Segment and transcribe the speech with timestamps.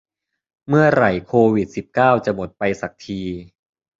[0.67, 3.21] เมื่อไหร่โควิดสิบเก้าจะหมดไปสักที